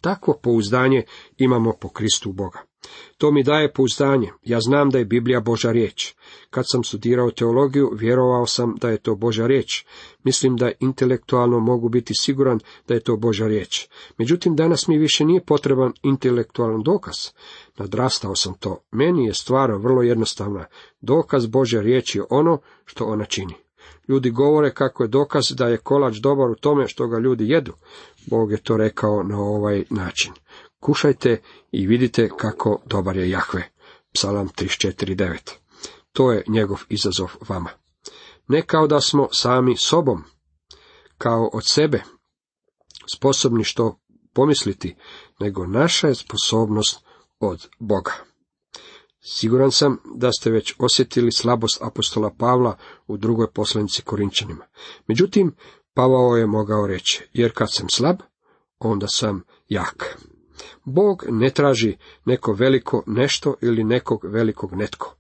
Takvo 0.01 0.39
pouzdanje 0.43 1.05
imamo 1.37 1.73
po 1.81 1.89
Kristu 1.89 2.33
Boga. 2.33 2.59
To 3.19 3.31
mi 3.31 3.43
daje 3.43 3.73
pouzdanje. 3.73 4.31
Ja 4.45 4.61
znam 4.61 4.91
da 4.91 4.99
je 4.99 5.05
Biblija 5.05 5.41
Boža 5.41 5.73
riječ. 5.73 6.15
Kad 6.51 6.65
sam 6.69 6.85
studirao 6.85 7.31
teologiju, 7.31 7.91
vjerovao 7.95 8.47
sam 8.47 8.75
da 8.81 8.89
je 8.89 8.99
to 8.99 9.15
Boža 9.15 9.47
riječ. 9.47 9.85
Mislim 10.25 10.57
da 10.57 10.73
intelektualno 10.81 11.61
mogu 11.61 11.89
biti 11.89 12.15
siguran 12.15 12.61
da 12.89 12.95
je 12.95 13.01
to 13.01 13.17
Boža 13.17 13.47
riječ. 13.47 13.89
Međutim, 14.19 14.57
danas 14.57 14.89
mi 14.89 14.99
više 14.99 15.25
nije 15.25 15.45
potreban 15.45 15.93
intelektualan 16.03 16.83
dokaz. 16.83 17.17
Nadrastao 17.77 18.35
sam 18.35 18.55
to. 18.55 18.79
Meni 18.91 19.27
je 19.27 19.35
stvar 19.35 19.73
vrlo 19.73 20.03
jednostavna. 20.03 20.65
Dokaz 21.01 21.47
Božja 21.47 21.81
riječ 21.81 22.15
je 22.15 22.25
ono 22.31 22.59
što 22.85 23.05
ona 23.05 23.25
čini. 23.25 23.55
Ljudi 24.09 24.31
govore 24.31 24.75
kako 24.75 25.03
je 25.03 25.09
dokaz 25.09 25.45
da 25.55 25.69
je 25.69 25.77
kolač 25.77 26.17
dobar 26.17 26.51
u 26.51 26.55
tome 26.55 26.89
što 26.89 27.07
ga 27.07 27.19
ljudi 27.19 27.49
jedu. 27.49 27.73
Bog 28.27 28.53
je 28.53 28.63
to 28.63 28.77
rekao 28.77 29.23
na 29.23 29.39
ovaj 29.39 29.85
način. 29.91 30.33
Kušajte 30.87 31.43
i 31.73 31.87
vidite 31.87 32.29
kako 32.37 32.81
dobar 32.85 33.17
je 33.17 33.31
Jahve. 33.31 33.71
Psalam 34.13 34.49
34.9. 34.49 35.53
To 36.13 36.33
je 36.33 36.45
njegov 36.49 36.79
izazov 36.89 37.31
vama. 37.49 37.71
Ne 38.49 38.63
kao 38.67 38.87
da 38.87 39.01
smo 39.01 39.29
sami 39.33 39.77
sobom, 39.77 40.25
kao 41.19 41.51
od 41.53 41.67
sebe, 41.67 42.03
sposobni 43.17 43.65
što 43.65 43.99
pomisliti, 44.35 44.97
nego 45.41 45.67
naša 45.67 46.09
je 46.09 46.15
sposobnost 46.15 47.05
od 47.41 47.69
Boga. 47.79 48.13
Siguran 49.21 49.71
sam 49.71 49.99
da 50.15 50.33
ste 50.33 50.51
već 50.51 50.75
osjetili 50.79 51.33
slabost 51.33 51.83
apostola 51.83 52.35
Pavla 52.39 52.79
u 53.07 53.17
drugoj 53.17 53.51
poslanici 53.51 54.03
Korinčanima. 54.03 54.67
Međutim, 55.07 55.55
Pavao 55.95 56.37
je 56.37 56.47
mogao 56.47 56.87
reći, 56.87 57.29
jer 57.33 57.53
kad 57.55 57.73
sam 57.73 57.89
slab, 57.89 58.17
onda 58.79 59.09
sam 59.09 59.43
jak. 59.69 60.19
Bog 60.87 61.25
ne 61.29 61.51
traži 61.51 61.97
neko 62.25 62.53
veliko 62.53 63.03
nešto 63.07 63.55
ili 63.63 63.85
nekog 63.85 64.25
velikog 64.25 64.73
netko. 64.73 65.17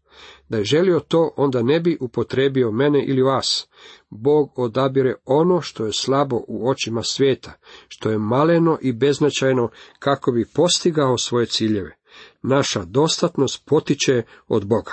Da 0.48 0.58
je 0.58 0.64
želio 0.64 1.00
to, 1.00 1.30
onda 1.36 1.62
ne 1.62 1.80
bi 1.80 1.98
upotrebio 2.00 2.70
mene 2.70 3.04
ili 3.06 3.22
vas. 3.22 3.68
Bog 4.10 4.58
odabire 4.58 5.14
ono 5.24 5.60
što 5.60 5.86
je 5.86 5.92
slabo 5.92 6.44
u 6.48 6.68
očima 6.68 7.02
svijeta, 7.02 7.52
što 7.88 8.10
je 8.10 8.18
maleno 8.18 8.78
i 8.82 8.92
beznačajno 8.92 9.70
kako 9.98 10.32
bi 10.32 10.46
postigao 10.54 11.18
svoje 11.18 11.46
ciljeve. 11.46 11.96
Naša 12.42 12.84
dostatnost 12.84 13.62
potiče 13.66 14.22
od 14.48 14.66
Boga. 14.66 14.92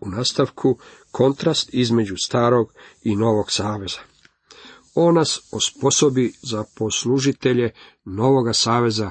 U 0.00 0.08
nastavku 0.08 0.78
kontrast 1.10 1.74
između 1.74 2.14
starog 2.16 2.72
i 3.02 3.16
novog 3.16 3.52
saveza. 3.52 4.09
On 4.94 5.14
nas 5.14 5.40
osposobi 5.52 6.32
za 6.42 6.64
poslužitelje 6.76 7.70
novoga 8.04 8.52
saveza, 8.52 9.10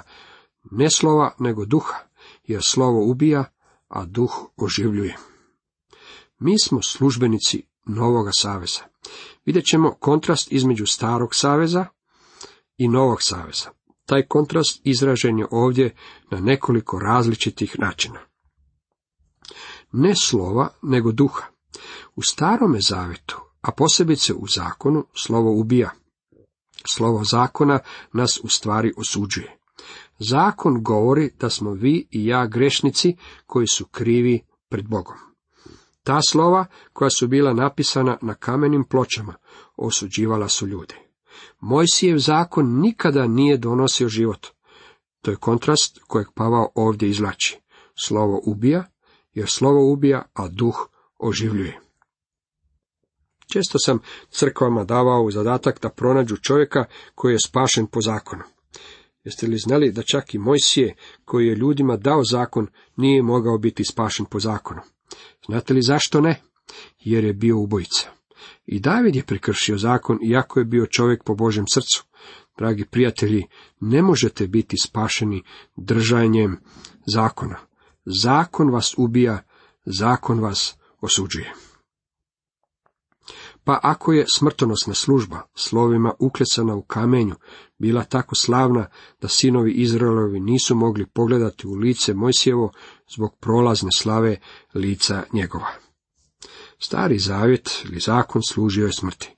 ne 0.72 0.90
slova, 0.90 1.36
nego 1.40 1.66
duha, 1.66 1.98
jer 2.44 2.62
slovo 2.64 3.12
ubija, 3.12 3.44
a 3.88 4.06
duh 4.06 4.32
oživljuje. 4.58 5.18
Mi 6.40 6.60
smo 6.60 6.82
službenici 6.82 7.64
novoga 7.86 8.32
saveza. 8.34 8.82
Vidjet 9.46 9.66
ćemo 9.66 9.96
kontrast 10.00 10.52
između 10.52 10.86
starog 10.86 11.36
saveza 11.36 11.86
i 12.78 12.88
novog 12.88 13.18
saveza. 13.22 13.70
Taj 14.06 14.28
kontrast 14.28 14.82
izražen 14.84 15.40
je 15.40 15.48
ovdje 15.52 15.96
na 16.32 16.40
nekoliko 16.40 17.00
različitih 17.00 17.80
načina. 17.80 18.20
Ne 19.92 20.16
slova, 20.16 20.70
nego 20.82 21.12
duha. 21.12 21.44
U 22.16 22.22
starome 22.22 22.82
zavetu, 22.82 23.49
a 23.62 23.72
posebice 23.72 24.34
u 24.34 24.48
zakonu, 24.56 25.06
slovo 25.13 25.51
ubija. 25.51 25.89
Slovo 26.86 27.24
zakona 27.24 27.80
nas 28.13 28.39
u 28.44 28.48
stvari 28.48 28.94
osuđuje. 28.98 29.58
Zakon 30.20 30.84
govori 30.84 31.32
da 31.39 31.50
smo 31.50 31.72
vi 31.72 32.08
i 32.12 32.25
ja 32.25 32.48
grešnici 32.48 33.16
koji 33.46 33.68
su 33.68 33.86
krivi 33.86 34.42
pred 34.70 34.88
Bogom. 34.88 35.18
Ta 36.04 36.20
slova, 36.30 36.66
koja 36.94 37.10
su 37.10 37.28
bila 37.28 37.54
napisana 37.54 38.18
na 38.22 38.34
kamenim 38.34 38.84
pločama, 38.84 39.34
osuđivala 39.78 40.50
su 40.50 40.68
ljude. 40.68 40.96
Mojsijev 41.60 42.18
zakon 42.18 42.80
nikada 42.80 43.28
nije 43.28 43.58
donosio 43.58 44.10
život. 44.10 44.48
To 45.22 45.32
je 45.32 45.38
kontrast 45.38 46.00
kojeg 46.08 46.28
Pavao 46.36 46.72
ovdje 46.75 47.10
izlači. 47.10 47.60
Slovo 48.04 48.42
ubija, 48.46 48.84
jer 49.34 49.50
slovo 49.50 49.92
ubija, 49.92 50.24
a 50.34 50.48
duh 50.48 50.89
oživljuje. 51.18 51.88
Često 53.51 53.79
sam 53.79 54.00
crkvama 54.29 54.84
davao 54.84 55.32
zadatak 55.32 55.82
da 55.82 55.89
pronađu 55.89 56.38
čovjeka 56.38 56.86
koji 57.15 57.34
je 57.34 57.39
spašen 57.46 57.88
po 57.88 58.01
zakonu. 58.01 58.44
Jeste 59.24 59.48
li 59.48 59.58
znali 59.58 59.91
da 59.91 60.01
čak 60.12 60.34
i 60.34 60.38
Mojsije, 60.38 60.96
koji 61.25 61.48
je 61.48 61.56
ljudima 61.56 61.98
dao 61.98 62.24
zakon, 62.24 62.68
nije 62.96 63.24
mogao 63.24 63.58
biti 63.58 63.84
spašen 63.84 64.25
po 64.25 64.39
zakonu? 64.39 64.82
Znate 65.46 65.74
li 65.74 65.82
zašto 65.82 66.22
ne? 66.22 66.41
Jer 67.00 67.24
je 67.24 67.34
bio 67.34 67.58
ubojica. 67.58 68.10
I 68.65 68.79
David 68.79 69.15
je 69.15 69.24
prekršio 69.24 69.77
zakon, 69.77 70.20
iako 70.24 70.60
je 70.60 70.65
bio 70.65 70.86
čovjek 70.86 71.24
po 71.24 71.36
Božem 71.36 71.65
srcu. 71.74 72.03
Dragi 72.58 72.86
prijatelji, 72.86 73.44
ne 73.79 74.01
možete 74.01 74.48
biti 74.48 74.75
spašeni 74.84 75.44
držanjem 75.75 76.60
zakona. 77.13 77.58
Zakon 78.06 78.70
vas 78.70 78.96
ubija, 78.98 79.44
zakon 79.86 80.39
vas 80.39 80.77
osuđuje. 81.01 81.53
Pa 83.70 83.80
ako 83.84 84.14
je 84.14 84.26
smrtonosna 84.28 84.94
služba, 84.94 85.42
slovima 85.56 86.14
uklecana 86.20 86.76
u 86.76 86.82
kamenju, 86.82 87.36
bila 87.78 88.04
tako 88.04 88.36
slavna 88.36 88.88
da 89.22 89.28
sinovi 89.28 89.72
Izraelovi 89.72 90.40
nisu 90.40 90.76
mogli 90.76 91.06
pogledati 91.06 91.68
u 91.68 91.74
lice 91.74 92.14
Mojsijevo 92.14 92.72
zbog 93.16 93.36
prolazne 93.40 93.90
slave 93.98 94.38
lica 94.74 95.24
njegova. 95.34 95.68
Stari 96.80 97.20
zavjet 97.20 97.86
ili 97.86 98.00
zakon 98.00 98.42
služio 98.44 98.86
je 98.86 98.94
smrti. 98.94 99.36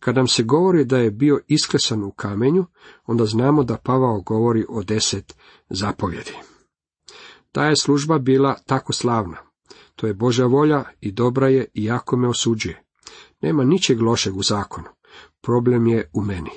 Kad 0.00 0.16
nam 0.16 0.28
se 0.28 0.42
govori 0.42 0.84
da 0.84 0.98
je 0.98 1.10
bio 1.10 1.40
isklesan 1.48 2.04
u 2.04 2.12
kamenju, 2.12 2.66
onda 3.06 3.26
znamo 3.26 3.64
da 3.64 3.76
Pavao 3.76 4.20
govori 4.20 4.64
o 4.68 4.82
deset 4.82 5.36
zapovjedi. 5.70 6.34
Ta 7.52 7.64
je 7.64 7.76
služba 7.76 8.18
bila 8.18 8.56
tako 8.66 8.92
slavna. 8.92 9.36
To 9.96 10.06
je 10.06 10.14
Božja 10.14 10.46
volja 10.46 10.84
i 11.00 11.12
dobra 11.12 11.48
je 11.48 11.66
i 11.74 11.84
jako 11.84 12.16
me 12.16 12.28
osuđuje. 12.28 12.87
Nema 13.40 13.64
ničeg 13.64 14.02
lošeg 14.02 14.36
u 14.36 14.42
zakonu. 14.42 14.88
Problem 15.40 15.86
je 15.86 16.10
u 16.12 16.22
meni. 16.22 16.50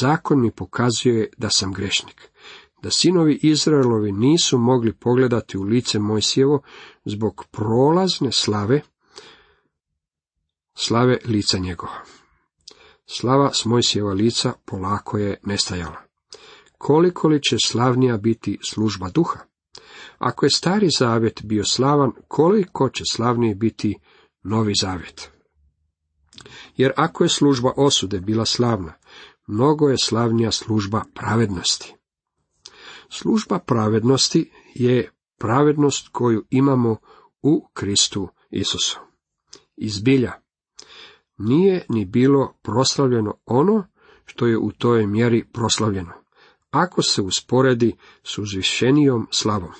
Zakon 0.00 0.40
mi 0.40 0.50
pokazuje 0.50 1.30
da 1.36 1.50
sam 1.50 1.72
grešnik. 1.72 2.30
Da 2.82 2.90
sinovi 2.90 3.38
Izraelovi 3.42 4.12
nisu 4.12 4.58
mogli 4.58 4.92
pogledati 4.92 5.58
u 5.58 5.62
lice 5.62 5.98
Mojsijevo 5.98 6.62
zbog 7.04 7.44
prolazne 7.50 8.32
slave, 8.32 8.80
slave 10.74 11.18
lica 11.24 11.58
njegova. 11.58 12.02
Slava 13.06 13.50
s 13.52 13.64
Mojsijeva 13.64 14.12
lica 14.12 14.52
polako 14.64 15.18
je 15.18 15.40
nestajala. 15.42 16.02
Koliko 16.78 17.28
li 17.28 17.42
će 17.42 17.56
slavnija 17.64 18.16
biti 18.16 18.58
služba 18.70 19.10
duha? 19.10 19.38
Ako 20.18 20.46
je 20.46 20.50
stari 20.50 20.88
zavjet 20.98 21.40
bio 21.44 21.64
slavan, 21.64 22.12
koliko 22.28 22.88
će 22.88 23.04
slavniji 23.10 23.54
biti 23.54 23.98
novi 24.42 24.72
zavjet? 24.80 25.33
Jer 26.76 26.92
ako 26.96 27.24
je 27.24 27.28
služba 27.28 27.72
osude 27.76 28.20
bila 28.20 28.44
slavna, 28.44 28.92
mnogo 29.46 29.88
je 29.88 29.96
slavnija 30.02 30.50
služba 30.50 31.04
pravednosti. 31.14 31.94
Služba 33.08 33.58
pravednosti 33.58 34.50
je 34.74 35.10
pravednost 35.38 36.08
koju 36.08 36.44
imamo 36.50 36.96
u 37.42 37.68
Kristu 37.72 38.28
Isusu. 38.50 39.00
Izbilja, 39.76 40.32
nije 41.38 41.86
ni 41.88 42.04
bilo 42.04 42.54
proslavljeno 42.62 43.34
ono 43.46 43.86
što 44.24 44.46
je 44.46 44.58
u 44.58 44.72
toj 44.72 45.06
mjeri 45.06 45.44
proslavljeno, 45.52 46.12
ako 46.70 47.02
se 47.02 47.22
usporedi 47.22 47.96
s 48.24 48.38
uzvišenijom 48.38 49.28
slavom. 49.30 49.72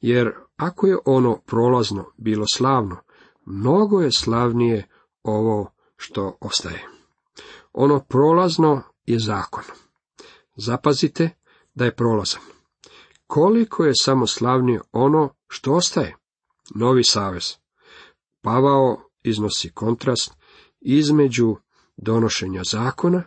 Jer 0.00 0.32
ako 0.56 0.86
je 0.86 0.98
ono 1.04 1.40
prolazno 1.46 2.04
bilo 2.16 2.44
slavno, 2.54 2.96
mnogo 3.44 4.00
je 4.00 4.12
slavnije 4.12 4.88
ovo 5.22 5.72
što 5.96 6.36
ostaje. 6.40 6.86
Ono 7.72 8.00
prolazno 8.00 8.82
je 9.06 9.18
zakon. 9.18 9.64
Zapazite 10.56 11.30
da 11.74 11.84
je 11.84 11.96
prolazan. 11.96 12.40
Koliko 13.26 13.84
je 13.84 13.92
samo 13.94 14.26
slavnije 14.26 14.80
ono 14.92 15.34
što 15.48 15.72
ostaje? 15.72 16.16
Novi 16.74 17.04
savez. 17.04 17.54
Pavao 18.40 19.10
iznosi 19.22 19.70
kontrast 19.70 20.32
između 20.80 21.56
donošenja 21.96 22.62
zakona 22.64 23.22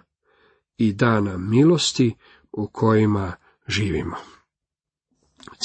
i 0.78 0.94
dana 0.94 1.38
milosti 1.38 2.16
u 2.52 2.68
kojima 2.68 3.34
živimo. 3.68 4.16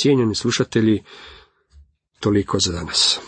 Cijenjeni 0.00 0.34
slušatelji, 0.34 1.04
toliko 2.20 2.58
za 2.60 2.72
danas. 2.72 3.20